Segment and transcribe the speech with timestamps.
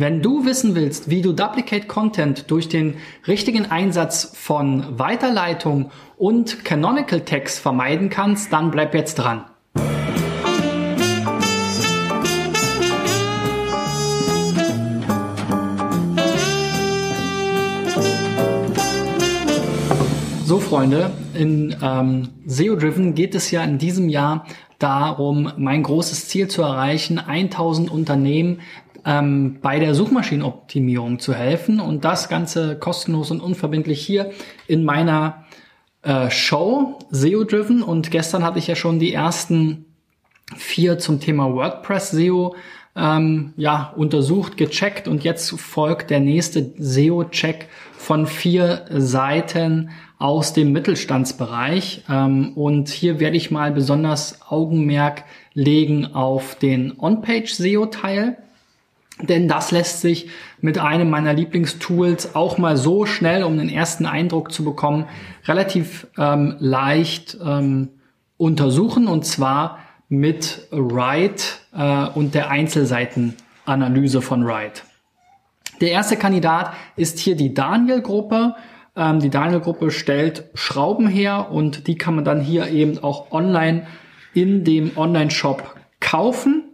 [0.00, 2.94] Wenn du wissen willst, wie du Duplicate Content durch den
[3.26, 9.46] richtigen Einsatz von Weiterleitung und Canonical Text vermeiden kannst, dann bleib jetzt dran.
[20.44, 24.46] So, Freunde, in ähm, SEO Driven geht es ja in diesem Jahr
[24.78, 28.60] darum, mein großes Ziel zu erreichen, 1000 Unternehmen
[29.08, 31.80] ähm, bei der Suchmaschinenoptimierung zu helfen.
[31.80, 34.30] Und das Ganze kostenlos und unverbindlich hier
[34.66, 35.46] in meiner
[36.02, 39.86] äh, Show SEO Driven und gestern hatte ich ja schon die ersten
[40.56, 42.54] vier zum Thema WordPress SEO
[42.94, 45.08] ähm, ja untersucht, gecheckt.
[45.08, 52.04] Und jetzt folgt der nächste SEO-Check von vier Seiten aus dem Mittelstandsbereich.
[52.10, 58.36] Ähm, und hier werde ich mal besonders Augenmerk legen auf den On-Page SEO-Teil
[59.22, 60.28] denn das lässt sich
[60.60, 65.06] mit einem meiner Lieblingstools auch mal so schnell, um den ersten Eindruck zu bekommen,
[65.46, 67.88] relativ ähm, leicht ähm,
[68.36, 71.44] untersuchen und zwar mit Write
[71.74, 74.82] äh, und der Einzelseitenanalyse von Write.
[75.80, 78.54] Der erste Kandidat ist hier die Daniel-Gruppe.
[78.96, 83.86] Ähm, die Daniel-Gruppe stellt Schrauben her und die kann man dann hier eben auch online
[84.34, 86.67] in dem Online-Shop kaufen.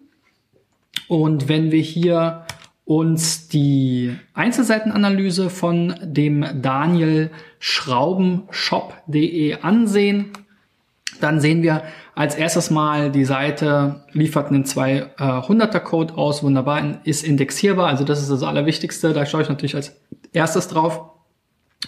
[1.09, 2.45] Und wenn wir hier
[2.85, 10.33] uns die Einzelseitenanalyse von dem Daniel Schraubenshop.de ansehen,
[11.21, 11.83] dann sehen wir
[12.15, 18.21] als erstes mal die Seite liefert einen 200er Code aus, wunderbar, ist indexierbar, also das
[18.21, 19.97] ist das Allerwichtigste, da schaue ich natürlich als
[20.33, 21.01] erstes drauf.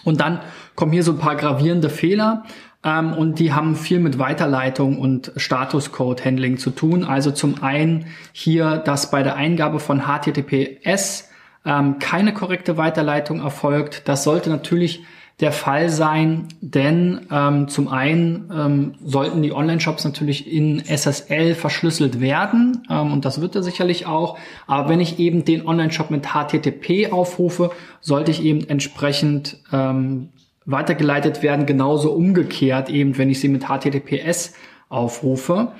[0.03, 0.39] Und dann
[0.75, 2.43] kommen hier so ein paar gravierende Fehler.
[2.87, 7.03] Ähm, und die haben viel mit Weiterleitung und Statuscode-Handling zu tun.
[7.03, 11.29] Also zum einen hier, dass bei der Eingabe von HTTPS
[11.65, 14.03] ähm, keine korrekte Weiterleitung erfolgt.
[14.07, 15.03] Das sollte natürlich
[15.41, 22.19] der Fall sein, denn ähm, zum einen ähm, sollten die Online-Shops natürlich in SSL verschlüsselt
[22.19, 24.39] werden ähm, und das wird er sicherlich auch.
[24.65, 27.69] Aber wenn ich eben den Online-Shop mit HTTP aufrufe,
[28.01, 30.29] sollte ich eben entsprechend ähm,
[30.67, 34.53] weitergeleitet werden, genauso umgekehrt eben, wenn ich sie mit HTTPS
[34.89, 35.71] aufrufe.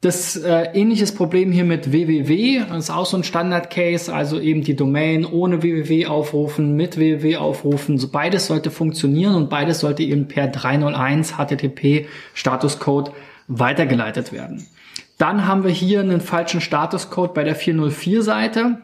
[0.00, 4.76] Das äh, ähnliches Problem hier mit www, ist auch so ein Standard-Case, also eben die
[4.76, 7.98] Domain ohne www aufrufen, mit www aufrufen.
[7.98, 13.10] So beides sollte funktionieren und beides sollte eben per 301 HTTP Statuscode
[13.48, 14.68] weitergeleitet werden.
[15.18, 18.78] Dann haben wir hier einen falschen Statuscode bei der 404 Seite.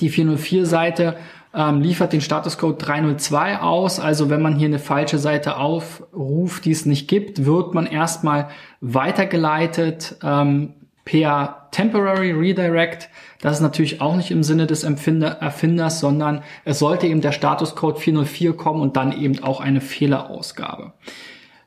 [0.00, 1.16] Die 404 Seite
[1.54, 4.00] ähm, liefert den Statuscode 302 aus.
[4.00, 8.48] Also wenn man hier eine falsche Seite aufruft, die es nicht gibt, wird man erstmal
[8.80, 10.74] weitergeleitet ähm,
[11.04, 13.08] per Temporary Redirect.
[13.40, 17.32] Das ist natürlich auch nicht im Sinne des Empfinder, Erfinders, sondern es sollte eben der
[17.32, 20.92] Statuscode 404 kommen und dann eben auch eine Fehlerausgabe.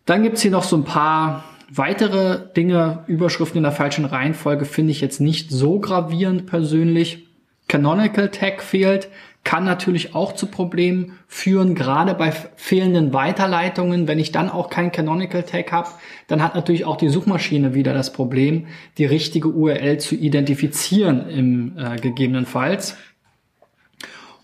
[0.05, 4.91] Dann gibt's hier noch so ein paar weitere Dinge, Überschriften in der falschen Reihenfolge finde
[4.91, 7.27] ich jetzt nicht so gravierend persönlich.
[7.67, 9.09] Canonical Tag fehlt
[9.45, 14.07] kann natürlich auch zu Problemen führen, gerade bei fehlenden Weiterleitungen.
[14.07, 15.89] Wenn ich dann auch kein Canonical Tag habe,
[16.27, 18.65] dann hat natürlich auch die Suchmaschine wieder das Problem,
[18.97, 22.97] die richtige URL zu identifizieren im äh, gegebenenfalls.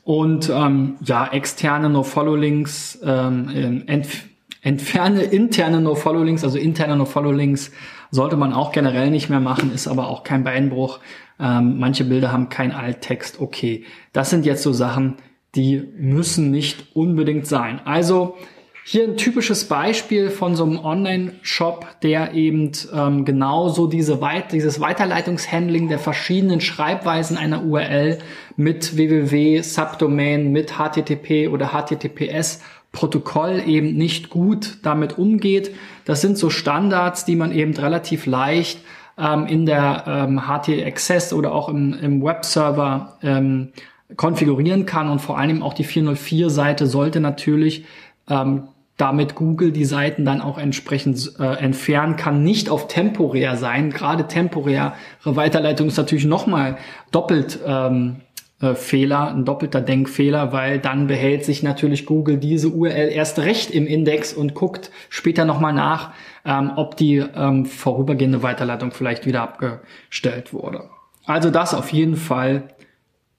[0.03, 4.30] Und ähm, ja, externe No-Follow-Links, ähm, entf
[4.61, 7.71] entferne interne No-Follow-Links, also interne No-Follow-Links
[8.11, 10.99] sollte man auch generell nicht mehr machen, ist aber auch kein Beinbruch.
[11.39, 13.39] Ähm, manche Bilder haben kein Alttext.
[13.39, 15.17] Okay, das sind jetzt so Sachen,
[15.55, 17.81] die müssen nicht unbedingt sein.
[17.85, 18.37] Also
[18.83, 24.79] hier ein typisches Beispiel von so einem Online-Shop, der eben ähm, genauso diese Weit dieses
[24.79, 28.17] Weiterleitungshandling der verschiedenen Schreibweisen einer URL
[28.57, 32.61] mit www, Subdomain, mit HTTP oder HTTPS
[32.91, 35.73] Protokoll eben nicht gut damit umgeht.
[36.05, 38.79] Das sind so Standards, die man eben relativ leicht
[39.17, 43.69] ähm, in der ähm, HT Access oder auch im, im Webserver ähm,
[44.17, 47.85] konfigurieren kann und vor allem auch die 404 Seite sollte natürlich
[48.29, 48.63] ähm,
[49.01, 53.89] damit Google die Seiten dann auch entsprechend äh, entfernen kann, nicht auf temporär sein.
[53.89, 54.93] Gerade temporäre
[55.23, 56.77] Weiterleitung ist natürlich nochmal
[57.11, 58.17] doppelt ähm,
[58.61, 63.71] äh, Fehler, ein doppelter Denkfehler, weil dann behält sich natürlich Google diese URL erst recht
[63.71, 66.11] im Index und guckt später nochmal nach,
[66.45, 70.89] ähm, ob die ähm, vorübergehende Weiterleitung vielleicht wieder abgestellt wurde.
[71.25, 72.65] Also das auf jeden Fall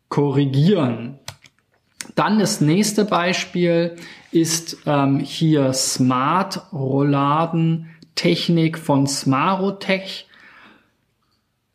[0.09, 1.21] korrigieren.
[2.15, 3.97] Dann das nächste Beispiel
[4.31, 10.29] ist ähm, hier Smart Rolladen Technik von Smarotech.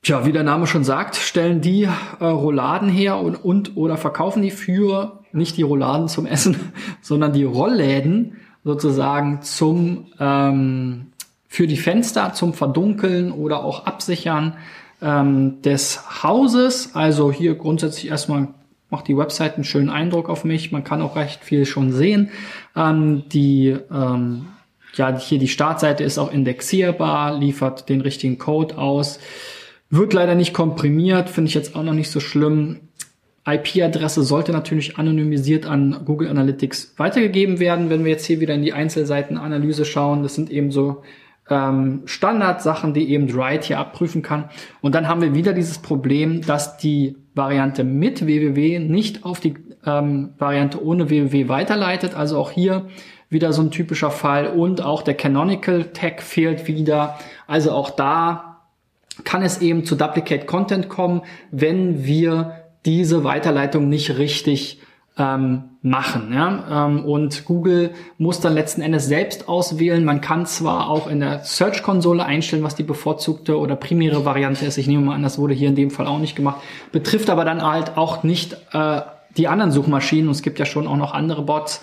[0.01, 4.41] Tja, wie der Name schon sagt, stellen die äh, Rouladen her und, und oder verkaufen
[4.41, 6.71] die für nicht die Rouladen zum Essen,
[7.01, 11.07] sondern die Rollläden sozusagen zum ähm,
[11.47, 14.57] für die Fenster zum Verdunkeln oder auch Absichern
[15.01, 16.95] ähm, des Hauses.
[16.95, 18.49] Also hier grundsätzlich erstmal
[18.89, 20.71] macht die Website einen schönen Eindruck auf mich.
[20.71, 22.31] Man kann auch recht viel schon sehen.
[22.75, 24.47] Ähm, die ähm,
[24.95, 29.19] ja hier die Startseite ist auch indexierbar, liefert den richtigen Code aus.
[29.89, 32.79] Wird leider nicht komprimiert, finde ich jetzt auch noch nicht so schlimm.
[33.45, 37.89] IP-Adresse sollte natürlich anonymisiert an Google Analytics weitergegeben werden.
[37.89, 41.03] Wenn wir jetzt hier wieder in die Einzelseitenanalyse schauen, das sind eben so
[41.49, 44.45] ähm, Standardsachen, die eben Write hier abprüfen kann.
[44.81, 49.55] Und dann haben wir wieder dieses Problem, dass die Variante mit www nicht auf die
[49.85, 52.15] ähm, Variante ohne www weiterleitet.
[52.15, 52.87] Also auch hier
[53.29, 54.47] wieder so ein typischer Fall.
[54.47, 57.17] Und auch der Canonical Tag fehlt wieder.
[57.47, 58.61] Also auch da
[59.23, 61.21] kann es eben zu Duplicate Content kommen,
[61.51, 64.79] wenn wir diese Weiterleitung nicht richtig
[65.17, 66.31] ähm, machen.
[66.33, 66.87] Ja?
[66.87, 70.03] Ähm, und Google muss dann letzten Endes selbst auswählen.
[70.03, 74.77] Man kann zwar auch in der Search-Konsole einstellen, was die bevorzugte oder primäre Variante ist.
[74.77, 76.61] Ich nehme mal an, das wurde hier in dem Fall auch nicht gemacht.
[76.91, 79.01] Betrifft aber dann halt auch nicht äh,
[79.37, 80.27] die anderen Suchmaschinen.
[80.27, 81.81] Und es gibt ja schon auch noch andere Bots,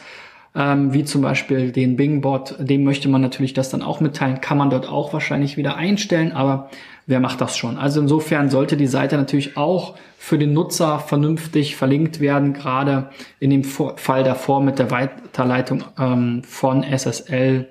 [0.54, 2.56] ähm, wie zum Beispiel den Bing-Bot.
[2.58, 4.40] Dem möchte man natürlich das dann auch mitteilen.
[4.40, 6.32] Kann man dort auch wahrscheinlich wieder einstellen.
[6.32, 6.70] Aber
[7.06, 7.78] wer macht das schon?
[7.78, 13.10] Also insofern sollte die Seite natürlich auch für den Nutzer vernünftig verlinkt werden, gerade
[13.40, 17.68] in dem Fall davor mit der Weiterleitung ähm, von SSL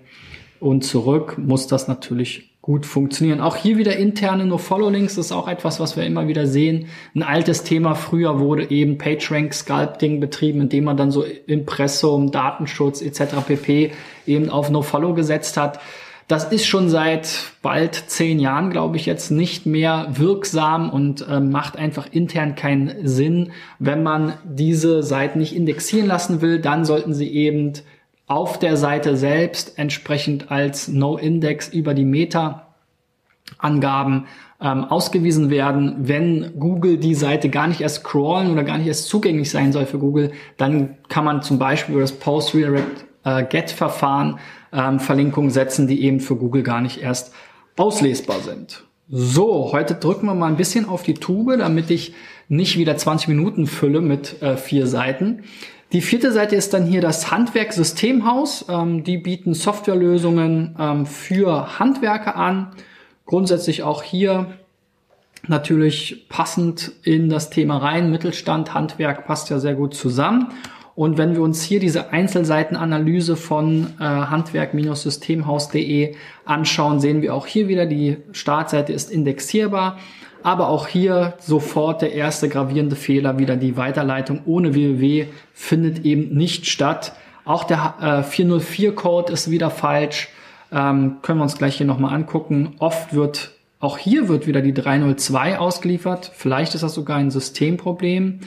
[0.60, 3.42] und zurück muss das natürlich gut funktionieren.
[3.42, 6.88] Auch hier wieder interne No-Follow-Links ist auch etwas, was wir immer wieder sehen.
[7.14, 13.36] Ein altes Thema früher wurde eben PageRank-Sculpting betrieben, indem man dann so Impressum, Datenschutz etc.
[13.46, 13.92] pp.
[14.26, 15.82] eben auf No-Follow gesetzt hat.
[16.30, 21.42] Das ist schon seit bald zehn Jahren, glaube ich, jetzt nicht mehr wirksam und äh,
[21.42, 23.52] macht einfach intern keinen Sinn.
[23.78, 27.74] Wenn man diese Seiten nicht indexieren lassen will, dann sollten sie eben
[28.28, 34.28] auf der Seite selbst entsprechend als No-Index über die Meta-Angaben
[34.62, 35.96] ähm, ausgewiesen werden.
[36.00, 39.86] Wenn Google die Seite gar nicht erst crawlen oder gar nicht erst zugänglich sein soll
[39.86, 44.40] für Google, dann kann man zum Beispiel über das Post-Redirect-Get-Verfahren
[44.72, 47.34] äh, ähm, Verlinkungen setzen, die eben für Google gar nicht erst
[47.76, 48.84] auslesbar sind.
[49.10, 52.14] So, heute drücken wir mal ein bisschen auf die Tube, damit ich
[52.48, 55.44] nicht wieder 20 Minuten fülle mit äh, vier Seiten.
[55.94, 58.66] Die vierte Seite ist dann hier das Handwerk Systemhaus.
[58.68, 62.72] Ähm, die bieten Softwarelösungen ähm, für Handwerker an.
[63.28, 64.58] Grundsätzlich auch hier
[65.48, 68.10] natürlich passend in das Thema rein.
[68.10, 70.48] Mittelstand, Handwerk passt ja sehr gut zusammen.
[70.96, 77.68] Und wenn wir uns hier diese Einzelseitenanalyse von äh, handwerk-systemhaus.de anschauen, sehen wir auch hier
[77.68, 79.98] wieder, die Startseite ist indexierbar.
[80.44, 86.36] Aber auch hier sofort der erste gravierende Fehler, wieder die Weiterleitung ohne www findet eben
[86.36, 87.14] nicht statt.
[87.46, 90.30] Auch der äh, 404-Code ist wieder falsch.
[90.72, 92.76] Ähm, können wir uns gleich hier nochmal angucken.
[92.80, 96.32] Oft wird, auch hier wird wieder die 302 ausgeliefert.
[96.34, 98.42] Vielleicht ist das sogar ein Systemproblem.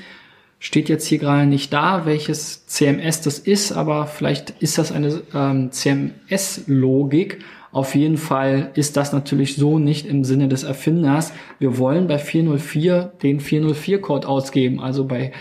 [0.58, 5.23] Steht jetzt hier gerade nicht da, welches CMS das ist, aber vielleicht ist das eine
[5.35, 7.41] ähm, CMS-Logik.
[7.73, 11.32] Auf jeden Fall ist das natürlich so nicht im Sinne des Erfinders.
[11.58, 15.32] Wir wollen bei 404 den 404-Code ausgeben, also bei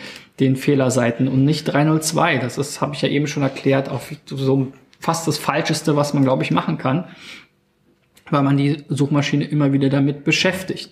[0.41, 2.39] den Fehlerseiten und nicht 302.
[2.39, 4.67] Das ist, habe ich ja eben schon erklärt, auf so
[4.99, 7.05] fast das Falscheste, was man, glaube ich, machen kann,
[8.29, 10.89] weil man die Suchmaschine immer wieder damit beschäftigt.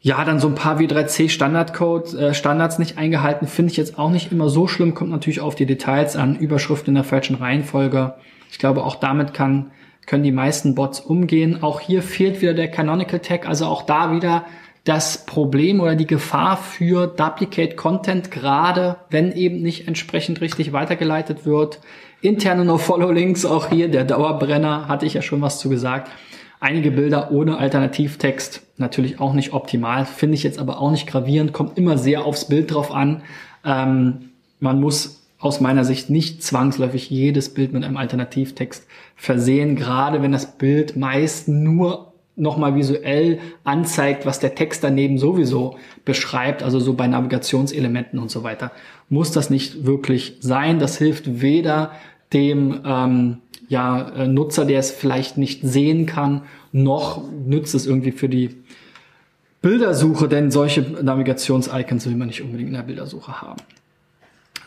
[0.00, 4.10] Ja, dann so ein paar W3C Standardcode, äh, Standards nicht eingehalten, finde ich jetzt auch
[4.10, 8.14] nicht immer so schlimm, kommt natürlich auf die Details an, Überschrift in der falschen Reihenfolge.
[8.50, 9.72] Ich glaube, auch damit kann,
[10.06, 11.62] können die meisten Bots umgehen.
[11.62, 14.44] Auch hier fehlt wieder der Canonical Tag, also auch da wieder
[14.84, 21.44] das Problem oder die Gefahr für Duplicate Content, gerade wenn eben nicht entsprechend richtig weitergeleitet
[21.44, 21.80] wird.
[22.20, 26.10] Interne No-Follow-Links, auch hier der Dauerbrenner, hatte ich ja schon was zu gesagt.
[26.60, 31.52] Einige Bilder ohne Alternativtext, natürlich auch nicht optimal, finde ich jetzt aber auch nicht gravierend,
[31.52, 33.22] kommt immer sehr aufs Bild drauf an.
[33.64, 40.22] Ähm, man muss aus meiner Sicht nicht zwangsläufig jedes Bild mit einem Alternativtext versehen, gerade
[40.22, 46.78] wenn das Bild meist nur nochmal visuell anzeigt, was der Text daneben sowieso beschreibt, also
[46.78, 48.72] so bei Navigationselementen und so weiter,
[49.08, 50.78] muss das nicht wirklich sein.
[50.78, 51.92] Das hilft weder
[52.32, 56.42] dem ähm, ja, äh, Nutzer, der es vielleicht nicht sehen kann,
[56.72, 58.56] noch nützt es irgendwie für die
[59.62, 63.60] Bildersuche, denn solche Navigations-Icons will man nicht unbedingt in der Bildersuche haben.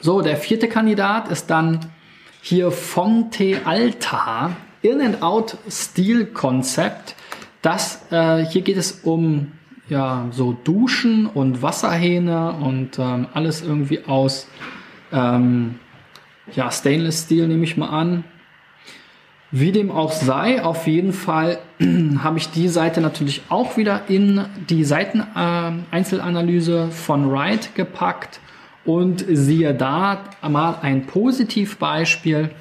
[0.01, 1.79] So, der vierte Kandidat ist dann
[2.41, 7.15] hier Fonte Alta, In and Out Steel Concept.
[7.61, 9.51] Das, äh, hier geht es um
[9.89, 14.47] ja so Duschen und Wasserhähne und ähm, alles irgendwie aus
[15.11, 15.75] ähm,
[16.55, 18.23] ja, Stainless Steel nehme ich mal an.
[19.51, 21.57] Wie dem auch sei, auf jeden Fall
[22.23, 28.41] habe ich die Seite natürlich auch wieder in die Seiteneinzelanalyse äh, von Wright gepackt
[28.85, 32.51] und siehe da mal ein Positivbeispiel.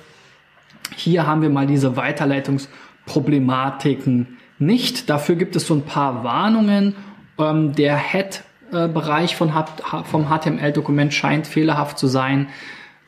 [0.96, 5.10] Hier haben wir mal diese Weiterleitungsproblematiken nicht.
[5.10, 6.96] Dafür gibt es so ein paar Warnungen.
[7.38, 9.52] Ähm, der Head-Bereich von,
[10.04, 12.48] vom HTML-Dokument scheint fehlerhaft zu sein.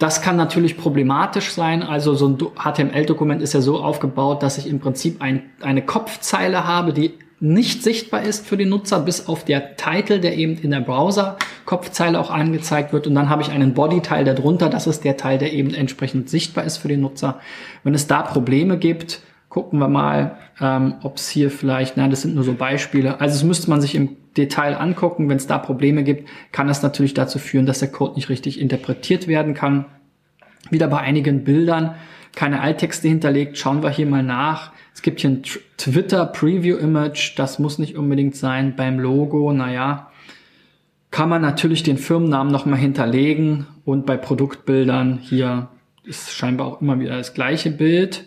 [0.00, 1.82] Das kann natürlich problematisch sein.
[1.82, 6.66] Also so ein HTML-Dokument ist ja so aufgebaut, dass ich im Prinzip ein, eine Kopfzeile
[6.66, 10.70] habe, die nicht sichtbar ist für den Nutzer, bis auf der Title, der eben in
[10.70, 13.06] der Browser-Kopfzeile auch angezeigt wird.
[13.06, 14.70] Und dann habe ich einen Body-Teil darunter.
[14.70, 17.38] Das ist der Teil, der eben entsprechend sichtbar ist für den Nutzer.
[17.84, 22.22] Wenn es da Probleme gibt, gucken wir mal, ähm, ob es hier vielleicht, nein, das
[22.22, 23.20] sind nur so Beispiele.
[23.20, 25.28] Also es müsste man sich im Detail angucken.
[25.28, 28.60] Wenn es da Probleme gibt, kann das natürlich dazu führen, dass der Code nicht richtig
[28.60, 29.86] interpretiert werden kann.
[30.70, 31.94] Wieder bei einigen Bildern
[32.34, 33.58] keine Alttexte hinterlegt.
[33.58, 34.72] Schauen wir hier mal nach.
[34.94, 35.42] Es gibt hier ein
[35.76, 37.38] Twitter Preview Image.
[37.38, 38.76] Das muss nicht unbedingt sein.
[38.76, 40.10] Beim Logo, naja,
[41.10, 43.66] kann man natürlich den Firmennamen nochmal hinterlegen.
[43.84, 45.68] Und bei Produktbildern hier
[46.04, 48.26] ist scheinbar auch immer wieder das gleiche Bild.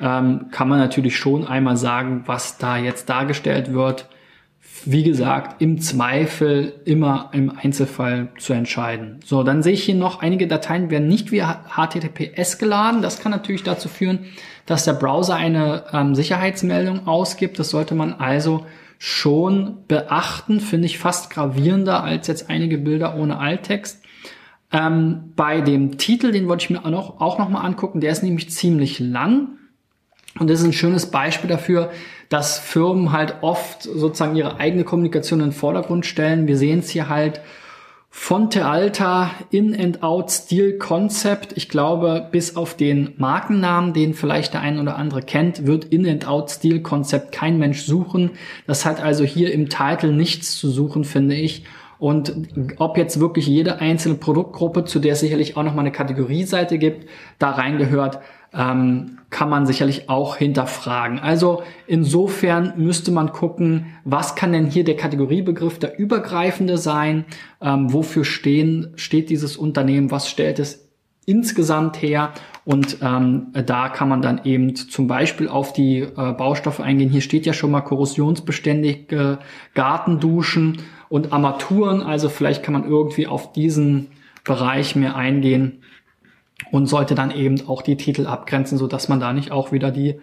[0.00, 4.08] Ähm, kann man natürlich schon einmal sagen, was da jetzt dargestellt wird
[4.84, 9.20] wie gesagt, im Zweifel immer im Einzelfall zu entscheiden.
[9.24, 13.02] So, dann sehe ich hier noch, einige Dateien werden nicht via HTTPS geladen.
[13.02, 14.20] Das kann natürlich dazu führen,
[14.66, 17.58] dass der Browser eine ähm, Sicherheitsmeldung ausgibt.
[17.58, 18.64] Das sollte man also
[18.98, 24.02] schon beachten, finde ich fast gravierender als jetzt einige Bilder ohne Alttext.
[24.72, 28.12] Ähm, bei dem Titel, den wollte ich mir auch noch, auch noch mal angucken, der
[28.12, 29.58] ist nämlich ziemlich lang.
[30.40, 31.90] Und das ist ein schönes Beispiel dafür,
[32.30, 36.46] dass Firmen halt oft sozusagen ihre eigene Kommunikation in den Vordergrund stellen.
[36.46, 37.42] Wir sehen es hier halt
[38.08, 41.52] Fonte Alta, In and Out Stil Concept.
[41.56, 46.08] Ich glaube, bis auf den Markennamen, den vielleicht der ein oder andere kennt, wird In
[46.08, 48.30] and Out Stil Concept kein Mensch suchen.
[48.66, 51.64] Das hat also hier im Titel nichts zu suchen, finde ich.
[51.98, 52.34] Und
[52.78, 57.06] ob jetzt wirklich jede einzelne Produktgruppe, zu der es sicherlich auch nochmal eine Kategorieseite gibt,
[57.38, 58.20] da reingehört,
[58.52, 61.20] ähm, kann man sicherlich auch hinterfragen.
[61.20, 67.24] Also insofern müsste man gucken, was kann denn hier der Kategoriebegriff der übergreifende sein?
[67.60, 70.10] Ähm, wofür stehen, steht dieses Unternehmen?
[70.10, 70.88] Was stellt es
[71.26, 72.32] insgesamt her?
[72.64, 77.08] Und ähm, da kann man dann eben zum Beispiel auf die äh, Baustoffe eingehen.
[77.08, 79.38] Hier steht ja schon mal korrosionsbeständige
[79.74, 80.78] Gartenduschen
[81.08, 82.02] und Armaturen.
[82.02, 84.08] Also vielleicht kann man irgendwie auf diesen
[84.42, 85.79] Bereich mehr eingehen
[86.70, 89.90] und sollte dann eben auch die Titel abgrenzen, so dass man da nicht auch wieder
[89.90, 90.20] die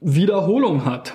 [0.00, 1.14] Wiederholung hat.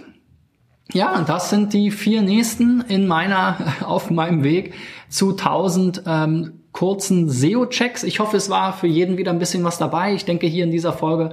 [0.94, 4.74] Ja, das sind die vier nächsten in meiner, auf meinem Weg
[5.10, 8.04] zu 1000 ähm, kurzen SEO-Checks.
[8.04, 10.14] Ich hoffe, es war für jeden wieder ein bisschen was dabei.
[10.14, 11.32] Ich denke hier in dieser Folge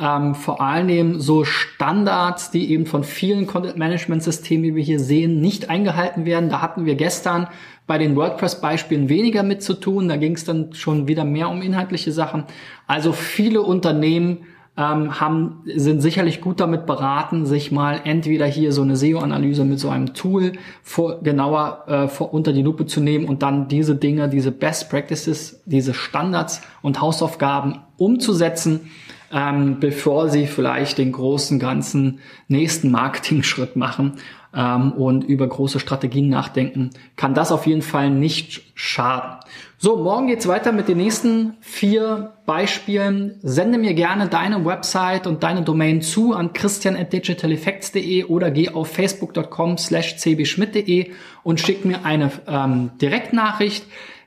[0.00, 5.70] ähm, vor allem so Standards, die eben von vielen Content-Management-Systemen, wie wir hier sehen, nicht
[5.70, 6.48] eingehalten werden.
[6.48, 7.48] Da hatten wir gestern
[7.86, 10.08] bei den WordPress-Beispielen weniger mit zu tun.
[10.08, 12.44] Da ging es dann schon wieder mehr um inhaltliche Sachen.
[12.86, 14.46] Also viele Unternehmen
[14.78, 19.80] ähm, haben, sind sicherlich gut damit beraten, sich mal entweder hier so eine SEO-Analyse mit
[19.80, 23.96] so einem Tool vor, genauer äh, vor, unter die Lupe zu nehmen und dann diese
[23.96, 28.88] Dinge, diese Best Practices, diese Standards und Hausaufgaben umzusetzen
[29.32, 34.14] ähm, bevor sie vielleicht den großen ganzen nächsten Marketing-Schritt machen
[34.54, 39.38] ähm, und über große Strategien nachdenken, kann das auf jeden Fall nicht schaden.
[39.80, 43.38] So, morgen geht's weiter mit den nächsten vier Beispielen.
[43.42, 49.78] Sende mir gerne deine Website und deine Domain zu an christian.digitaleffects.de oder geh auf facebook.com
[49.78, 51.12] slash cbschmidt.de
[51.44, 53.84] und schick mir eine ähm, Direktnachricht.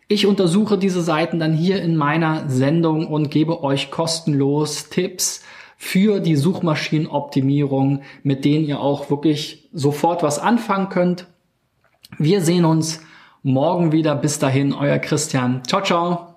[0.07, 5.43] Ich untersuche diese Seiten dann hier in meiner Sendung und gebe euch kostenlos Tipps
[5.83, 11.25] für die Suchmaschinenoptimierung, mit denen ihr auch wirklich sofort was anfangen könnt.
[12.19, 13.01] Wir sehen uns
[13.41, 14.13] morgen wieder.
[14.13, 15.63] Bis dahin, euer Christian.
[15.65, 16.30] Ciao, ciao.